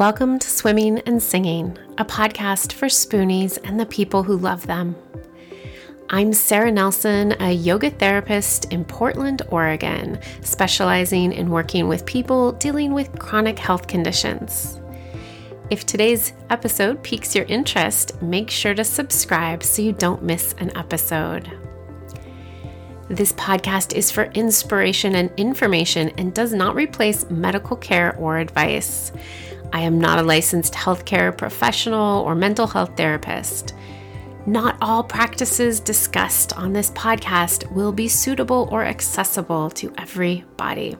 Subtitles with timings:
[0.00, 4.96] Welcome to Swimming and Singing, a podcast for spoonies and the people who love them.
[6.08, 12.94] I'm Sarah Nelsen, a yoga therapist in Portland, Oregon, specializing in working with people dealing
[12.94, 14.80] with chronic health conditions.
[15.68, 20.74] If today's episode piques your interest, make sure to subscribe so you don't miss an
[20.78, 21.52] episode.
[23.10, 29.12] This podcast is for inspiration and information and does not replace medical care or advice.
[29.72, 33.74] I am not a licensed healthcare professional or mental health therapist.
[34.46, 40.96] Not all practices discussed on this podcast will be suitable or accessible to everybody.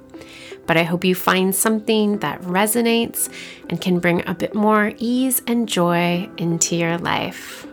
[0.67, 3.29] But I hope you find something that resonates
[3.69, 7.67] and can bring a bit more ease and joy into your life.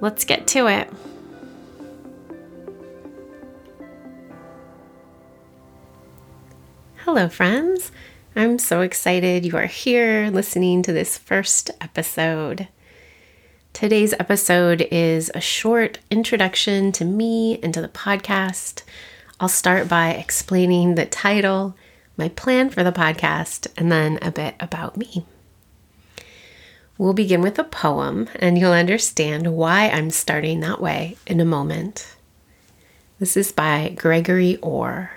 [0.00, 0.92] Let's get to it.
[6.98, 7.90] Hello, friends.
[8.38, 12.68] I'm so excited you are here listening to this first episode.
[13.72, 18.82] Today's episode is a short introduction to me and to the podcast.
[19.40, 21.78] I'll start by explaining the title,
[22.18, 25.24] my plan for the podcast, and then a bit about me.
[26.98, 31.46] We'll begin with a poem, and you'll understand why I'm starting that way in a
[31.46, 32.14] moment.
[33.18, 35.10] This is by Gregory Orr.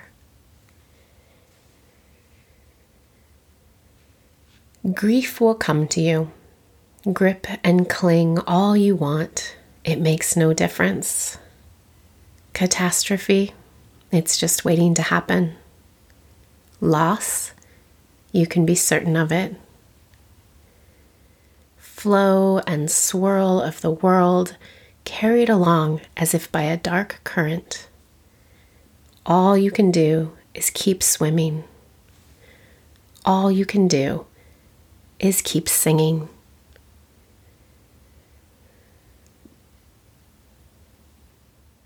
[4.82, 6.30] Grief will come to you.
[7.12, 9.54] Grip and cling all you want.
[9.84, 11.36] It makes no difference.
[12.54, 13.52] Catastrophe,
[14.10, 15.54] it's just waiting to happen.
[16.80, 17.52] Loss,
[18.32, 19.54] you can be certain of it.
[21.76, 24.56] Flow and swirl of the world
[25.04, 27.86] carried along as if by a dark current.
[29.26, 31.64] All you can do is keep swimming.
[33.26, 34.24] All you can do
[35.20, 36.28] is keep singing.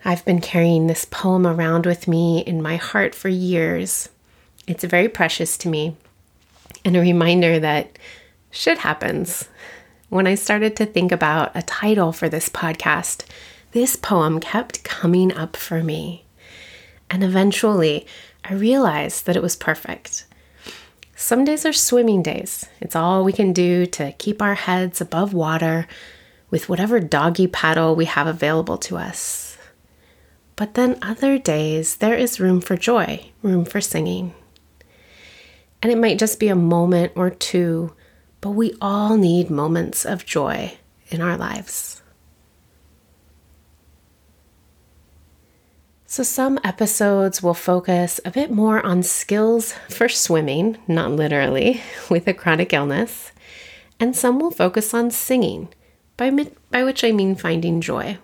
[0.04, 4.08] I've been carrying this poem around with me in my heart for years.
[4.66, 5.96] It's very precious to me
[6.84, 7.98] and a reminder that
[8.50, 9.48] shit happens.
[10.10, 13.24] When I started to think about a title for this podcast,
[13.72, 16.24] this poem kept coming up for me.
[17.10, 18.06] And eventually,
[18.44, 20.26] I realized that it was perfect.
[21.16, 22.66] Some days are swimming days.
[22.80, 25.86] It's all we can do to keep our heads above water
[26.50, 29.56] with whatever doggy paddle we have available to us.
[30.56, 34.34] But then other days, there is room for joy, room for singing.
[35.82, 37.94] And it might just be a moment or two,
[38.40, 40.76] but we all need moments of joy
[41.08, 41.93] in our lives.
[46.14, 52.28] So, some episodes will focus a bit more on skills for swimming, not literally, with
[52.28, 53.32] a chronic illness,
[53.98, 55.70] and some will focus on singing,
[56.16, 56.30] by,
[56.70, 58.18] by which I mean finding joy.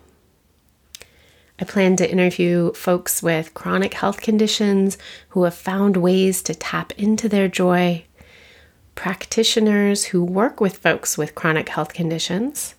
[1.58, 4.96] I plan to interview folks with chronic health conditions
[5.30, 8.04] who have found ways to tap into their joy,
[8.94, 12.76] practitioners who work with folks with chronic health conditions,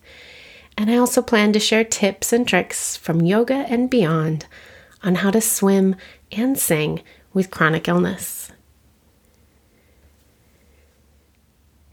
[0.78, 4.46] and I also plan to share tips and tricks from yoga and beyond
[5.02, 5.96] on how to swim
[6.30, 7.02] and sing
[7.32, 8.50] with chronic illness.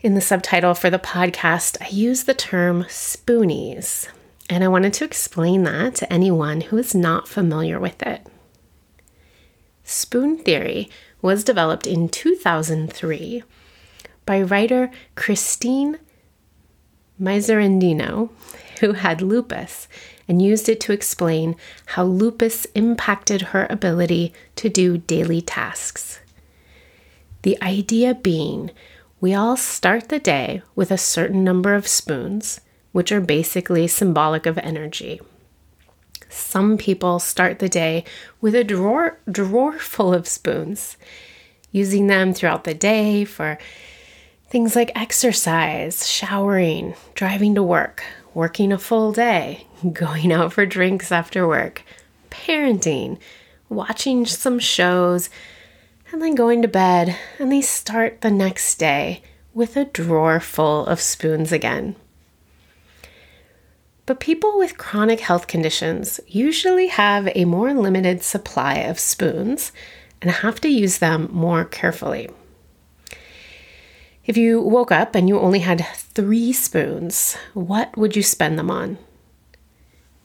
[0.02, 4.08] In the subtitle for the podcast, I use the term spoonies,
[4.50, 8.26] and I wanted to explain that to anyone who is not familiar with it.
[9.84, 10.90] Spoon theory
[11.22, 13.44] was developed in 2003
[14.26, 15.98] by writer Christine
[17.20, 18.30] Miserandino,
[18.80, 19.88] who had lupus
[20.28, 21.56] and used it to explain
[21.88, 26.20] how lupus impacted her ability to do daily tasks.
[27.42, 28.72] The idea being,
[29.22, 34.46] we all start the day with a certain number of spoons, which are basically symbolic
[34.46, 35.22] of energy.
[36.30, 38.04] Some people start the day
[38.40, 40.96] with a drawer, drawer full of spoons,
[41.72, 43.58] using them throughout the day for
[44.50, 48.04] things like exercise, showering, driving to work,
[48.40, 51.84] working a full day, going out for drinks after work,
[52.32, 53.20] parenting,
[53.68, 55.30] watching some shows,
[56.10, 59.22] and then going to bed, and they start the next day
[59.54, 61.98] with a drawer full of spoons again.
[64.06, 69.74] But people with chronic health conditions usually have a more limited supply of spoons
[70.22, 72.30] and have to use them more carefully.
[74.26, 75.86] If you woke up and you only had
[76.20, 78.98] three spoons, what would you spend them on?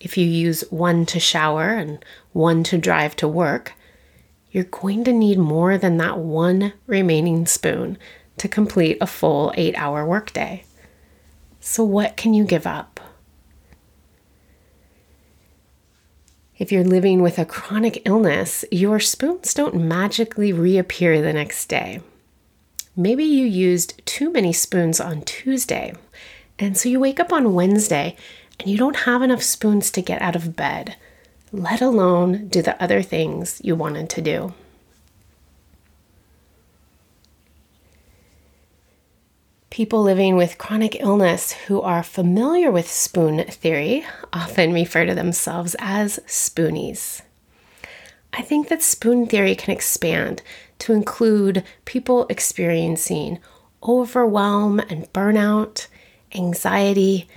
[0.01, 3.75] If you use one to shower and one to drive to work,
[4.51, 7.97] you're going to need more than that one remaining spoon
[8.39, 10.65] to complete a full eight hour workday.
[11.61, 12.99] So, what can you give up?
[16.59, 22.01] If you're living with a chronic illness, your spoons don't magically reappear the next day.
[22.97, 25.95] Maybe you used too many spoons on Tuesday,
[26.59, 28.17] and so you wake up on Wednesday
[28.61, 30.97] and you don't have enough spoons to get out of bed,
[31.51, 34.55] let alone do the other things you wanted to do.
[39.71, 45.75] People living with chronic illness who are familiar with spoon theory often refer to themselves
[45.81, 47.23] as spoonies.
[48.33, 50.43] I think that spoon theory can expand
[50.81, 53.39] to include people experiencing
[53.83, 55.87] overwhelm and burnout,
[56.35, 57.29] anxiety,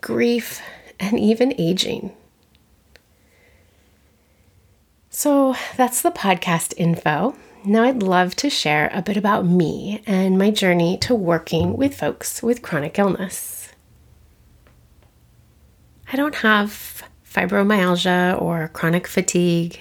[0.00, 0.60] grief,
[1.00, 2.14] and even aging.
[5.10, 7.36] So that's the podcast info.
[7.64, 11.96] Now, I'd love to share a bit about me and my journey to working with
[11.96, 13.70] folks with chronic illness.
[16.12, 19.80] I don't have fibromyalgia or chronic fatigue.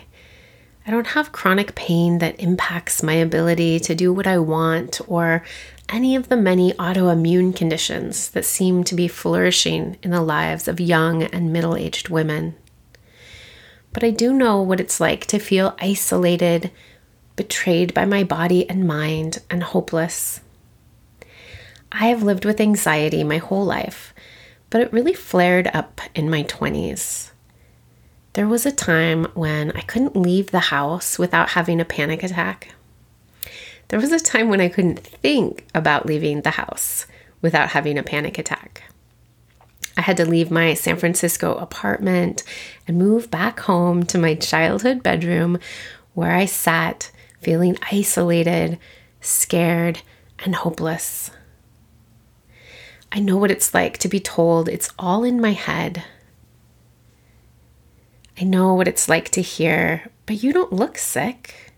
[0.85, 5.43] I don't have chronic pain that impacts my ability to do what I want or
[5.89, 10.79] any of the many autoimmune conditions that seem to be flourishing in the lives of
[10.79, 12.55] young and middle aged women.
[13.93, 16.71] But I do know what it's like to feel isolated
[17.35, 20.41] betrayed by my body and mind, and hopeless.
[21.91, 24.13] I have lived with anxiety my whole life,
[24.69, 27.31] but it really flared up in my 20s.
[28.33, 32.73] There was a time when I couldn't leave the house without having a panic attack.
[33.89, 37.05] There was a time when I couldn't think about leaving the house
[37.43, 38.83] without having a panic attack.
[39.95, 42.43] I had to leave my San Francisco apartment
[42.87, 45.59] and move back home to my childhood bedroom
[46.15, 48.79] where I sat feeling isolated,
[49.21, 50.01] scared,
[50.39, 51.29] and hopeless.
[53.11, 56.03] I know what it's like to be told it's all in my head.
[58.39, 61.73] I know what it's like to hear, but you don't look sick.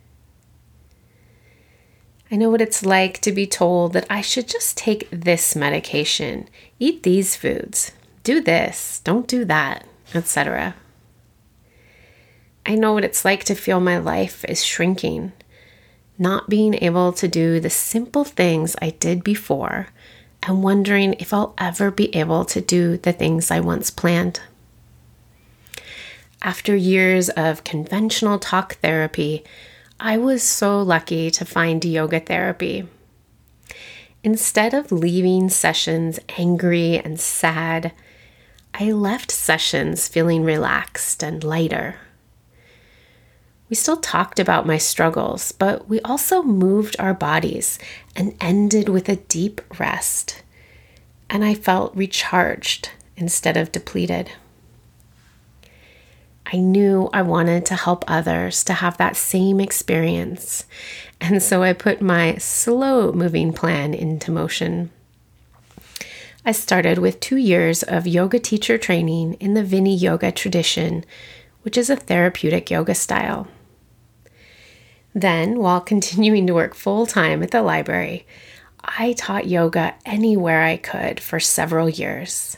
[2.31, 6.49] I know what it's like to be told that I should just take this medication,
[6.79, 7.91] eat these foods,
[8.23, 10.75] do this, don't do that, etc.
[12.65, 15.33] I know what it's like to feel my life is shrinking
[16.17, 19.87] not being able to do the simple things I did before
[20.43, 24.39] and wondering if I'll ever be able to do the things I once planned.
[26.45, 29.43] After years of conventional talk therapy,
[29.99, 32.87] I was so lucky to find yoga therapy.
[34.23, 37.93] Instead of leaving sessions angry and sad,
[38.75, 41.95] I left sessions feeling relaxed and lighter.
[43.67, 47.79] We still talked about my struggles, but we also moved our bodies
[48.15, 50.43] and ended with a deep rest.
[51.27, 54.29] And I felt recharged instead of depleted.
[56.45, 60.65] I knew I wanted to help others to have that same experience.
[61.19, 64.91] And so I put my slow moving plan into motion.
[66.45, 71.03] I started with two years of yoga teacher training in the Vini Yoga tradition,
[71.63, 73.47] which is a therapeutic yoga style.
[75.15, 78.27] Then, while continuing to work full time at the library,
[78.83, 82.57] I taught yoga anywhere I could for several years,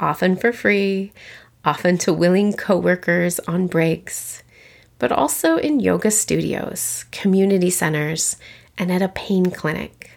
[0.00, 1.12] often for free,
[1.66, 4.42] often to willing coworkers on breaks,
[4.98, 8.36] but also in yoga studios, community centers,
[8.78, 10.10] and at a pain clinic.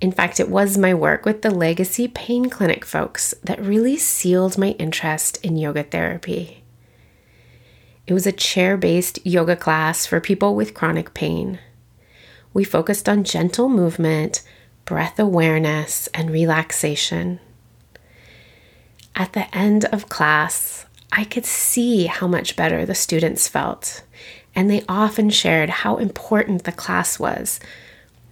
[0.00, 4.56] In fact, it was my work with the Legacy Pain Clinic folks that really sealed
[4.56, 6.62] my interest in yoga therapy.
[8.06, 11.58] It was a chair based yoga class for people with chronic pain.
[12.54, 14.42] We focused on gentle movement,
[14.84, 17.40] breath awareness, and relaxation.
[19.18, 24.04] At the end of class, I could see how much better the students felt,
[24.54, 27.58] and they often shared how important the class was,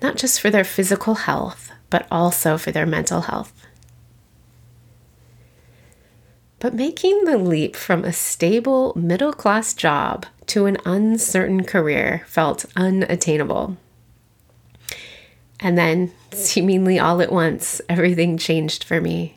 [0.00, 3.52] not just for their physical health, but also for their mental health.
[6.60, 12.64] But making the leap from a stable middle class job to an uncertain career felt
[12.76, 13.76] unattainable.
[15.58, 19.36] And then, seemingly all at once, everything changed for me.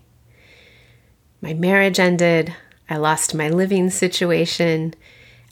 [1.41, 2.53] My marriage ended,
[2.89, 4.93] I lost my living situation,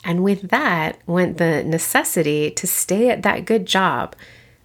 [0.03, 4.15] and with that went the necessity to stay at that good job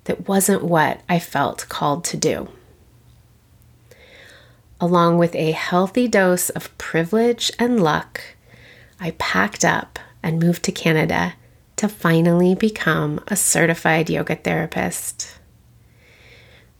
[0.05, 2.49] that wasn't what I felt called to do
[4.83, 8.21] along with a healthy dose of privilege and luck,
[8.99, 11.35] I packed up and moved to Canada
[11.76, 15.38] to finally become a certified yoga therapist.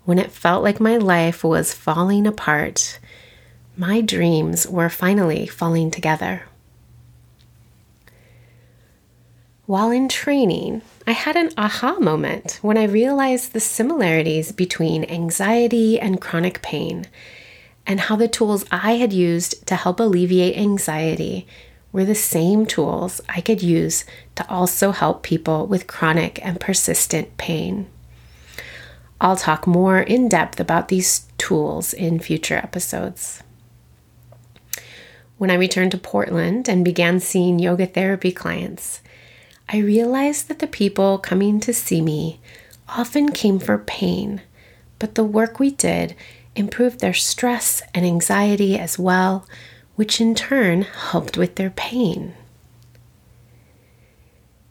[0.05, 2.99] when it felt like my life was falling apart,
[3.77, 6.43] my dreams were finally falling together.
[9.65, 15.99] While in training, I had an aha moment when I realized the similarities between anxiety
[15.99, 17.07] and chronic pain,
[17.87, 21.47] and how the tools I had used to help alleviate anxiety
[21.93, 27.37] were the same tools I could use to also help people with chronic and persistent
[27.39, 27.87] pain.
[29.21, 33.43] I'll talk more in depth about these tools in future episodes.
[35.43, 39.01] When I returned to Portland and began seeing yoga therapy clients,
[39.69, 42.39] I realized that the people coming to see me
[42.91, 44.43] often came for pain,
[45.01, 46.15] but the work we did
[46.55, 49.45] improved their stress and anxiety as well,
[49.97, 52.35] which in turn helped with their pain.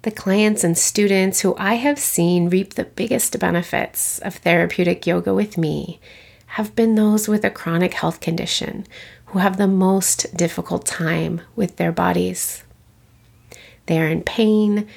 [0.03, 5.33] The clients and students who I have seen reap the biggest benefits of therapeutic yoga
[5.33, 5.99] with me
[6.55, 8.85] have been those with a chronic health condition
[9.31, 12.63] who have the most difficult time with their bodies.
[13.85, 14.87] They are in pain,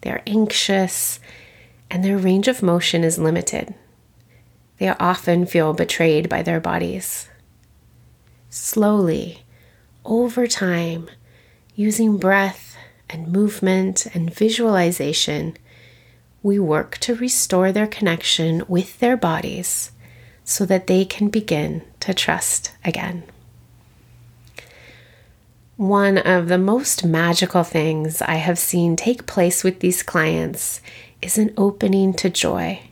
[0.00, 1.20] they're anxious,
[1.90, 3.74] and their range of motion is limited.
[4.78, 7.28] They often feel betrayed by their bodies.
[8.48, 9.42] Slowly,
[10.06, 11.10] over time,
[11.74, 12.76] using breath
[13.10, 15.54] and movement and visualization,
[16.42, 19.92] we work to restore their connection with their bodies
[20.44, 23.24] so that they can begin to trust again.
[25.82, 30.80] One of the most magical things I have seen take place with these clients
[31.20, 32.82] is an opening to joy.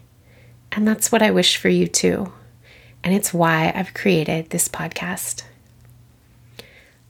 [0.72, 2.32] And that's what I wish for you too.
[3.04, 5.44] And it's why I've created this podcast.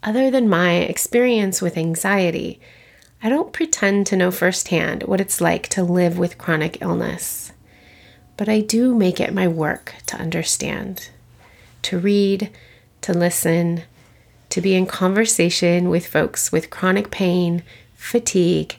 [0.03, 2.61] Other than my experience with anxiety,
[3.23, 7.53] I don't pretend to know firsthand what it's like to live with chronic illness.
[8.37, 11.09] But I do make it my work to understand,
[11.81, 12.51] to read,
[13.01, 13.85] to listen,
[14.51, 17.63] to be in conversation with folks with chronic pain,
[17.95, 18.77] fatigue,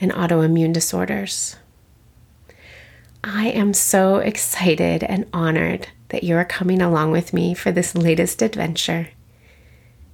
[0.00, 1.56] and autoimmune disorders.
[3.22, 7.94] I am so excited and honored that you are coming along with me for this
[7.94, 9.08] latest adventure.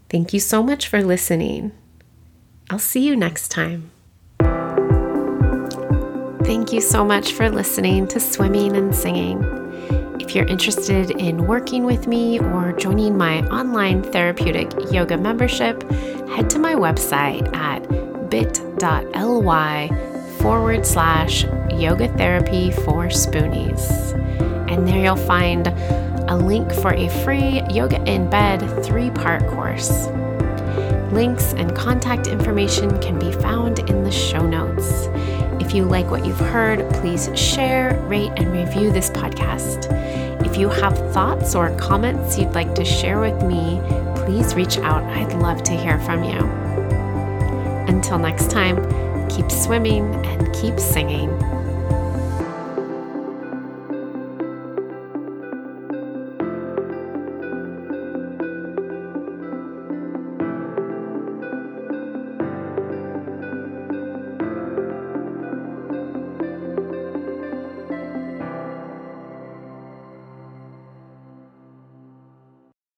[0.09, 1.73] Thank you so much for listening.
[2.71, 3.91] I'll see you next time.
[6.45, 9.70] Thank you so much for listening to Swimming and Singing.
[10.21, 15.83] If you're interested in working with me or joining my online therapeutic yoga membership,
[16.31, 17.81] head to my website at
[18.31, 19.89] bit.ly
[20.41, 24.13] forward slash yoga therapy for spoonies.
[24.71, 25.67] And there you'll find
[26.31, 30.07] a link for a free Yoga in Bed three part course.
[31.13, 35.09] Links and contact information can be found in the show notes.
[35.61, 39.87] If you like what you've heard, please share, rate, and review this podcast.
[40.45, 43.81] If you have thoughts or comments you'd like to share with me,
[44.17, 45.05] please reach out.
[45.05, 46.39] I'd love to hear from you.
[47.95, 48.77] Until next time,
[49.29, 51.29] keep swimming and keep singing.